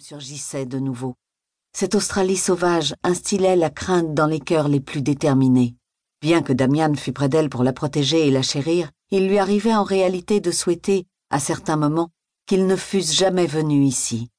[0.00, 1.14] surgissait de nouveau.
[1.72, 5.76] Cette Australie sauvage instillait la crainte dans les cœurs les plus déterminés.
[6.20, 9.74] Bien que Damian fût près d'elle pour la protéger et la chérir, il lui arrivait
[9.74, 12.10] en réalité de souhaiter, à certains moments,
[12.46, 14.30] qu'ils ne fussent jamais venus ici.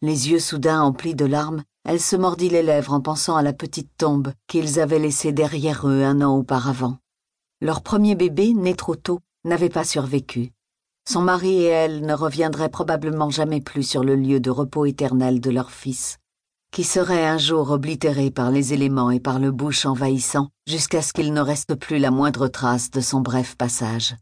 [0.00, 3.52] Les yeux soudain emplis de larmes, elle se mordit les lèvres en pensant à la
[3.52, 6.98] petite tombe qu'ils avaient laissée derrière eux un an auparavant.
[7.60, 10.52] Leur premier bébé, né trop tôt, n'avait pas survécu.
[11.08, 15.40] Son mari et elle ne reviendraient probablement jamais plus sur le lieu de repos éternel
[15.40, 16.18] de leur fils
[16.74, 21.12] qui serait un jour oblitéré par les éléments et par le bouche envahissant, jusqu'à ce
[21.12, 24.16] qu'il ne reste plus la moindre trace de son bref passage.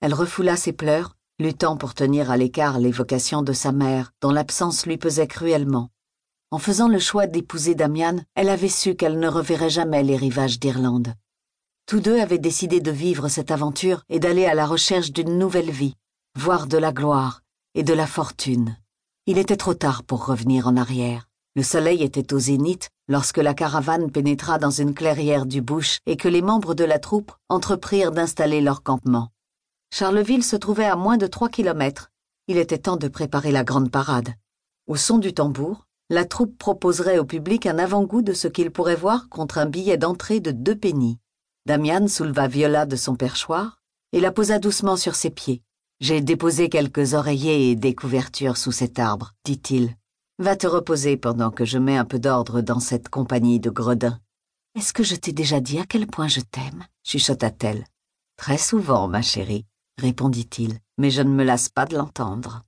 [0.00, 4.86] Elle refoula ses pleurs, luttant pour tenir à l'écart l'évocation de sa mère, dont l'absence
[4.86, 5.88] lui pesait cruellement.
[6.52, 10.60] En faisant le choix d'épouser Damian, elle avait su qu'elle ne reverrait jamais les rivages
[10.60, 11.14] d'Irlande.
[11.86, 15.72] Tous deux avaient décidé de vivre cette aventure et d'aller à la recherche d'une nouvelle
[15.72, 15.96] vie,
[16.38, 17.42] voire de la gloire
[17.74, 18.76] et de la fortune.
[19.26, 21.28] Il était trop tard pour revenir en arrière.
[21.56, 26.16] Le soleil était au zénith lorsque la caravane pénétra dans une clairière du bush et
[26.16, 29.30] que les membres de la troupe entreprirent d'installer leur campement.
[29.92, 32.12] Charleville se trouvait à moins de trois kilomètres.
[32.46, 34.32] Il était temps de préparer la grande parade.
[34.86, 38.94] Au son du tambour, la troupe proposerait au public un avant-goût de ce qu'il pourrait
[38.94, 41.18] voir contre un billet d'entrée de deux pennies.
[41.66, 43.80] Damian souleva Viola de son perchoir
[44.12, 45.64] et la posa doucement sur ses pieds.
[46.00, 49.96] J'ai déposé quelques oreillers et des couvertures sous cet arbre, dit-il.
[50.38, 54.20] Va te reposer pendant que je mets un peu d'ordre dans cette compagnie de gredins.
[54.76, 56.84] Est-ce que je t'ai déjà dit à quel point je t'aime?
[57.02, 57.84] chuchota-t-elle.
[58.36, 59.66] Très souvent, ma chérie,
[60.00, 62.62] répondit-il, mais je ne me lasse pas de l'entendre.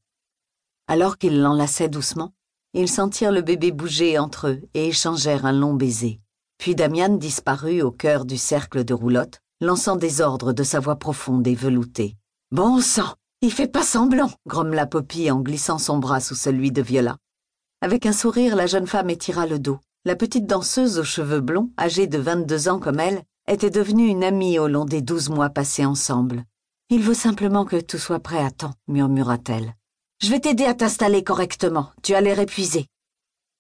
[0.89, 2.33] Alors qu'ils l'enlaçaient doucement,
[2.75, 6.20] ils sentirent le bébé bouger entre eux et échangèrent un long baiser.
[6.58, 10.97] Puis Damian disparut au cœur du cercle de roulotte, lançant des ordres de sa voix
[10.97, 12.17] profonde et veloutée.
[12.51, 16.83] Bon sang, il fait pas semblant, grommela Poppy en glissant son bras sous celui de
[16.83, 17.16] Viola.
[17.80, 19.80] Avec un sourire, la jeune femme étira le dos.
[20.05, 24.24] La petite danseuse aux cheveux blonds, âgée de vingt-deux ans comme elle, était devenue une
[24.24, 26.45] amie au long des douze mois passés ensemble.
[26.90, 29.74] Il veut simplement que tout soit prêt à temps, murmura-t-elle.
[30.22, 31.90] Je vais t'aider à t'installer correctement.
[32.02, 32.86] Tu as l'air épuisée.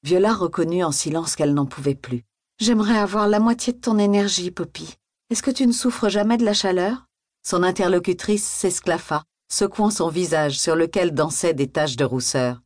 [0.02, 2.24] Viola reconnut en silence qu'elle n'en pouvait plus.
[2.58, 4.96] J'aimerais avoir la moitié de ton énergie, Poppy.
[5.30, 7.06] Est-ce que tu ne souffres jamais de la chaleur?
[7.42, 12.62] Son interlocutrice s'esclaffa, secouant son visage sur lequel dansaient des taches de rousseur.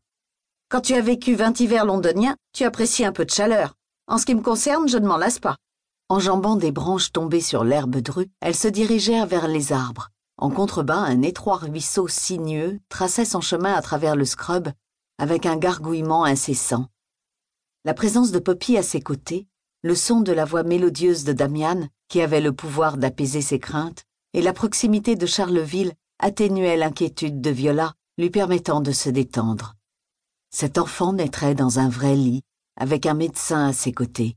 [0.68, 3.74] Quand tu as vécu vingt hivers londoniens, tu apprécies un peu de chaleur.
[4.06, 5.56] En ce qui me concerne, je ne m'en lasse pas.
[6.08, 10.10] Enjambant des branches tombées sur l'herbe drue, elles se dirigèrent vers les arbres.
[10.36, 14.68] En contrebas, un étroit ruisseau sinueux traçait son chemin à travers le scrub
[15.18, 16.86] avec un gargouillement incessant.
[17.84, 19.46] La présence de Poppy à ses côtés,
[19.82, 24.04] le son de la voix mélodieuse de Damian, qui avait le pouvoir d'apaiser ses craintes,
[24.32, 29.74] et la proximité de Charleville atténuaient l'inquiétude de Viola, lui permettant de se détendre.
[30.50, 32.42] Cet enfant naîtrait dans un vrai lit,
[32.76, 34.36] avec un médecin à ses côtés.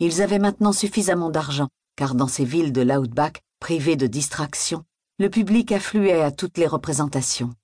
[0.00, 4.84] Ils avaient maintenant suffisamment d'argent, car dans ces villes de l'outback, privées de distraction,
[5.18, 7.54] le public affluait à toutes les représentations.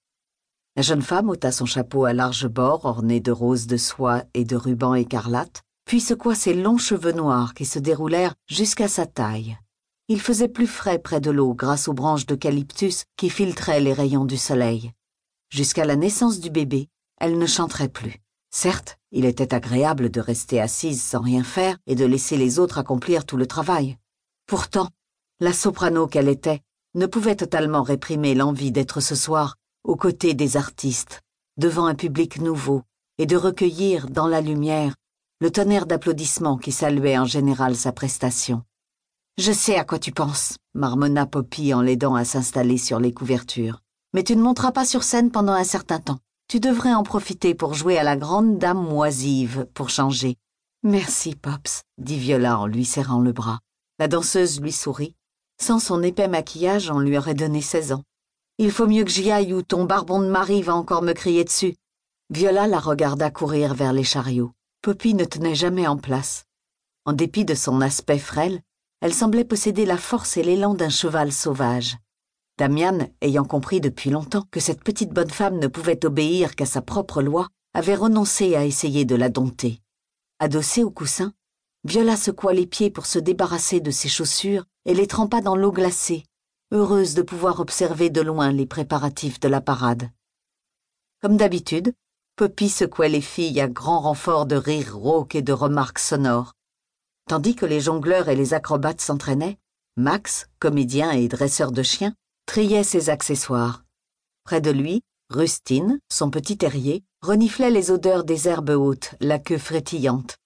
[0.76, 4.44] La jeune femme ôta son chapeau à large bord orné de roses de soie et
[4.44, 9.58] de rubans écarlates, puis secoua ses longs cheveux noirs qui se déroulèrent jusqu'à sa taille.
[10.12, 14.24] Il faisait plus frais près de l'eau grâce aux branches d'eucalyptus qui filtraient les rayons
[14.24, 14.90] du soleil.
[15.50, 16.88] Jusqu'à la naissance du bébé,
[17.20, 18.16] elle ne chanterait plus.
[18.50, 22.78] Certes, il était agréable de rester assise sans rien faire et de laisser les autres
[22.78, 23.98] accomplir tout le travail.
[24.48, 24.88] Pourtant,
[25.38, 26.60] la soprano qu'elle était
[26.96, 29.54] ne pouvait totalement réprimer l'envie d'être ce soir
[29.84, 31.20] aux côtés des artistes,
[31.56, 32.82] devant un public nouveau,
[33.18, 34.96] et de recueillir, dans la lumière,
[35.40, 38.64] le tonnerre d'applaudissements qui saluait en général sa prestation.
[39.38, 43.80] Je sais à quoi tu penses, marmonna Poppy en l'aidant à s'installer sur les couvertures.
[44.12, 46.18] Mais tu ne monteras pas sur scène pendant un certain temps.
[46.48, 50.36] Tu devrais en profiter pour jouer à la grande dame moisive, pour changer.
[50.82, 53.60] Merci, Pops, dit Viola en lui serrant le bras.
[53.98, 55.14] La danseuse lui sourit.
[55.60, 58.02] Sans son épais maquillage, on lui aurait donné seize ans.
[58.58, 61.44] Il faut mieux que j'y aille ou ton barbon de mari va encore me crier
[61.44, 61.76] dessus.
[62.30, 64.52] Viola la regarda courir vers les chariots.
[64.82, 66.44] Poppy ne tenait jamais en place.
[67.04, 68.60] En dépit de son aspect frêle,
[69.00, 71.96] elle semblait posséder la force et l'élan d'un cheval sauvage.
[72.58, 76.82] Damian, ayant compris depuis longtemps que cette petite bonne femme ne pouvait obéir qu'à sa
[76.82, 79.80] propre loi, avait renoncé à essayer de la dompter.
[80.38, 81.32] Adossée au coussin,
[81.84, 85.72] Viola secoua les pieds pour se débarrasser de ses chaussures et les trempa dans l'eau
[85.72, 86.24] glacée,
[86.72, 90.10] heureuse de pouvoir observer de loin les préparatifs de la parade.
[91.22, 91.94] Comme d'habitude,
[92.36, 96.52] Poppy secouait les filles à grand renfort de rires rauques et de remarques sonores.
[97.30, 99.56] Tandis que les jongleurs et les acrobates s'entraînaient,
[99.96, 102.12] Max, comédien et dresseur de chiens,
[102.44, 103.84] triait ses accessoires.
[104.42, 109.58] Près de lui, Rustine, son petit terrier, reniflait les odeurs des herbes hautes, la queue
[109.58, 110.38] frétillante.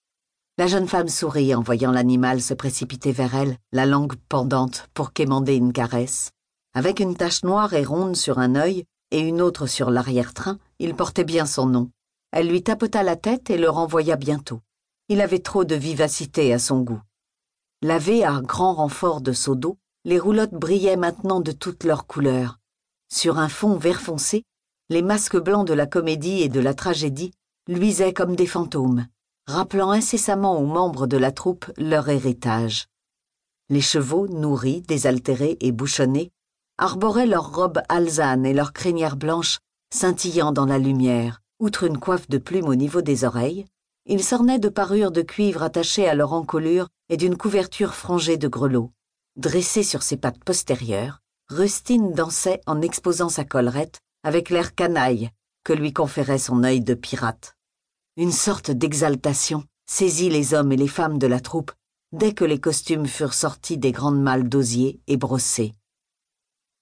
[0.58, 5.14] La jeune femme sourit en voyant l'animal se précipiter vers elle, la langue pendante pour
[5.14, 6.32] quémander une caresse.
[6.74, 10.94] Avec une tache noire et ronde sur un œil et une autre sur l'arrière-train, il
[10.94, 11.90] portait bien son nom.
[12.30, 14.60] Elle lui tapota la tête et le renvoya bientôt.
[15.08, 17.00] Il avait trop de vivacité à son goût.
[17.82, 22.58] Lavé à grand renfort de seau d'eau, les roulottes brillaient maintenant de toutes leurs couleurs.
[23.12, 24.44] Sur un fond vert foncé,
[24.88, 27.32] les masques blancs de la comédie et de la tragédie
[27.68, 29.06] luisaient comme des fantômes,
[29.46, 32.86] rappelant incessamment aux membres de la troupe leur héritage.
[33.68, 36.30] Les chevaux, nourris, désaltérés et bouchonnés,
[36.78, 39.58] arboraient leurs robes alzanes et leurs crinières blanches
[39.92, 41.40] scintillant dans la lumière.
[41.60, 43.66] Outre une coiffe de plumes au niveau des oreilles,
[44.06, 48.48] ils s'ornaient de parures de cuivre attachées à leur encolure et d'une couverture frangée de
[48.48, 48.92] grelots.
[49.36, 55.30] Dressée sur ses pattes postérieures, Rustine dansait en exposant sa collerette avec l'air canaille
[55.64, 57.56] que lui conférait son œil de pirate.
[58.16, 61.72] Une sorte d'exaltation saisit les hommes et les femmes de la troupe
[62.12, 65.74] dès que les costumes furent sortis des grandes malles d'osier et brossés.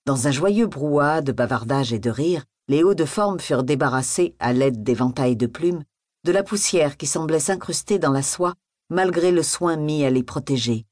[0.04, 4.36] Dans un joyeux brouhaha de bavardage et de rire, les hauts de forme furent débarrassés,
[4.40, 5.84] à l'aide d'éventails de plumes,
[6.24, 8.54] de la poussière qui semblait s'incruster dans la soie
[8.90, 10.86] malgré le soin mis à les protéger.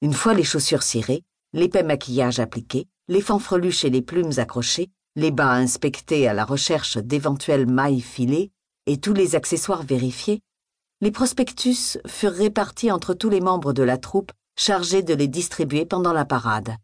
[0.00, 5.30] Une fois les chaussures cirées, l'épais maquillage appliqué, les fanfreluches et les plumes accrochées, les
[5.30, 8.52] bas inspectés à la recherche d'éventuelles mailles filées
[8.86, 10.40] et tous les accessoires vérifiés,
[11.02, 15.86] les prospectus furent répartis entre tous les membres de la troupe chargés de les distribuer
[15.86, 16.76] pendant la parade.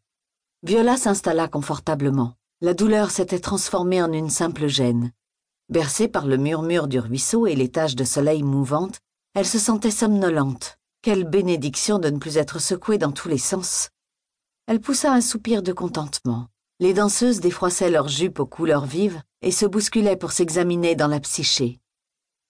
[0.63, 2.35] Viola s'installa confortablement.
[2.63, 5.13] La douleur s'était transformée en une simple gêne.
[5.69, 9.01] Bercée par le murmure du ruisseau et les taches de soleil mouvantes,
[9.35, 10.79] elle se sentait somnolente.
[11.03, 13.91] Quelle bénédiction de ne plus être secouée dans tous les sens.
[14.69, 16.47] Elle poussa un soupir de contentement.
[16.79, 21.21] Les danseuses défroissaient leurs jupes aux couleurs vives et se bousculaient pour s'examiner dans la
[21.21, 21.81] psyché.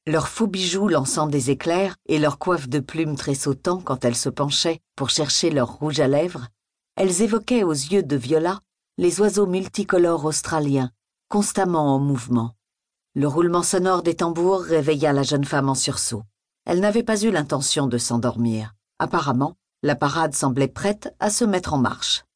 [0.06, 4.28] Leurs faux bijoux lançant des éclairs et leurs coiffes de plumes tressautant quand elles se
[4.28, 6.48] penchaient pour chercher leur rouge à lèvres,
[6.96, 8.60] elles évoquaient aux yeux de Viola
[8.98, 10.90] les oiseaux multicolores australiens,
[11.28, 12.52] constamment en mouvement.
[13.18, 16.22] Le roulement sonore des tambours réveilla la jeune femme en sursaut.
[16.66, 18.74] Elle n'avait pas eu l'intention de s'endormir.
[18.98, 22.26] Apparemment, la parade semblait prête à se mettre en marche.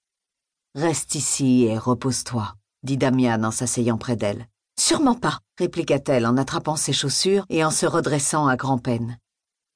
[0.74, 4.46] Reste ici et repose-toi, dit Damian en s'asseyant près d'elle.
[4.80, 9.18] Sûrement pas, répliqua-t-elle en attrapant ses chaussures et en se redressant à grand-peine.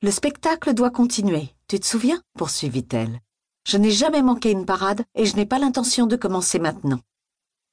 [0.00, 2.22] Le spectacle doit continuer, tu te souviens?
[2.38, 3.20] poursuivit-elle.
[3.68, 7.00] Je n'ai jamais manqué une parade et je n'ai pas l'intention de commencer maintenant.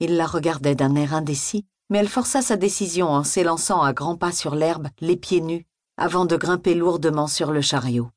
[0.02, 4.16] Il la regardait d'un air indécis, mais elle força sa décision en s'élançant à grands
[4.16, 5.68] pas sur l'herbe, les pieds nus,
[5.98, 8.10] avant de grimper lourdement sur le chariot.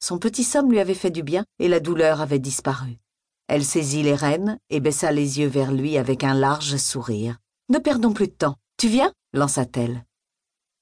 [0.00, 2.98] Son petit somme lui avait fait du bien et la douleur avait disparu.
[3.48, 7.36] Elle saisit les rênes et baissa les yeux vers lui avec un large sourire.
[7.68, 8.56] Ne perdons plus de temps.
[8.78, 9.12] Tu viens?
[9.34, 10.04] lança-t-elle.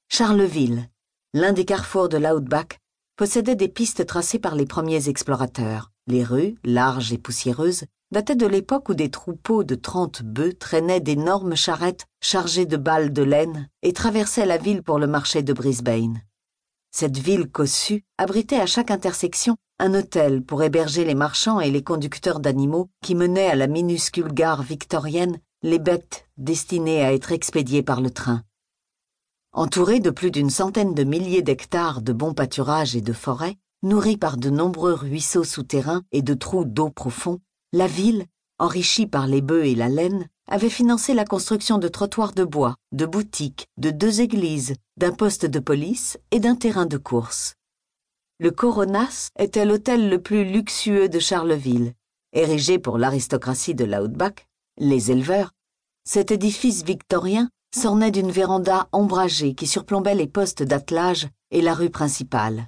[0.08, 0.88] Charleville,
[1.34, 2.78] l'un des carrefours de l'Outback,
[3.16, 5.90] possédait des pistes tracées par les premiers explorateurs.
[6.06, 11.00] Les rues, larges et poussiéreuses, dataient de l'époque où des troupeaux de trente bœufs traînaient
[11.00, 15.52] d'énormes charrettes chargées de balles de laine et traversaient la ville pour le marché de
[15.52, 16.20] Brisbane.
[16.90, 21.84] Cette ville cossue abritait à chaque intersection un hôtel pour héberger les marchands et les
[21.84, 27.82] conducteurs d'animaux qui menaient à la minuscule gare victorienne les bêtes destinées à être expédiées
[27.82, 28.42] par le train.
[29.52, 34.16] Entourée de plus d'une centaine de milliers d'hectares de bons pâturages et de forêts, nourrie
[34.16, 37.40] par de nombreux ruisseaux souterrains et de trous d'eau profonds,
[37.72, 38.26] la ville,
[38.58, 42.74] enrichie par les bœufs et la laine, avait financé la construction de trottoirs de bois,
[42.92, 47.54] de boutiques, de deux églises, d'un poste de police et d'un terrain de course.
[48.40, 51.94] Le Coronas était l'hôtel le plus luxueux de Charleville.
[52.32, 54.48] Érigé pour l'aristocratie de l'Outback,
[54.78, 55.52] les éleveurs,
[56.04, 61.90] cet édifice victorien s'ornait d'une véranda ombragée qui surplombait les postes d'attelage et la rue
[61.90, 62.66] principale.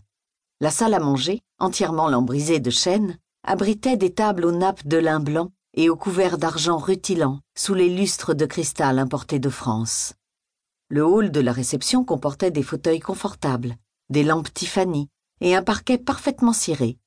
[0.61, 5.21] La salle à manger, entièrement lambrisée de chêne, abritait des tables aux nappes de lin
[5.21, 10.15] blanc et aux couverts d'argent rutilant sous les lustres de cristal importés de France.
[10.89, 13.77] Le hall de la réception comportait des fauteuils confortables,
[14.11, 15.09] des lampes Tiffany
[15.41, 16.99] et un parquet parfaitement ciré.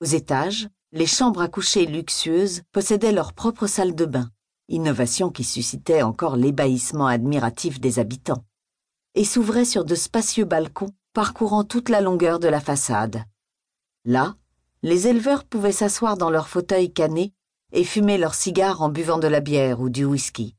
[0.00, 4.30] Aux étages, les chambres à coucher luxueuses possédaient leur propre salle de bain,
[4.68, 8.44] innovation qui suscitait encore l'ébahissement admiratif des habitants,
[9.14, 13.24] et s'ouvraient sur de spacieux balcons parcourant toute la longueur de la façade.
[14.04, 14.36] Là,
[14.82, 17.32] les éleveurs pouvaient s'asseoir dans leurs fauteuils canés
[17.72, 20.56] et fumer leurs cigares en buvant de la bière ou du whisky.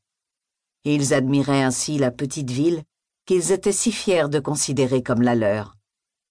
[0.84, 2.84] Ils admiraient ainsi la petite ville
[3.26, 5.76] qu'ils étaient si fiers de considérer comme la leur.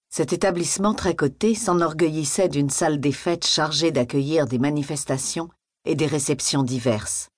[0.09, 5.49] Cet établissement très coté s'enorgueillissait d'une salle des fêtes chargée d'accueillir des manifestations
[5.85, 7.29] et des réceptions diverses.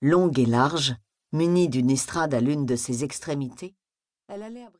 [0.00, 0.94] Longue et large,
[1.34, 3.74] Munie d'une estrade à l'une de ses extrémités,
[4.28, 4.64] elle allait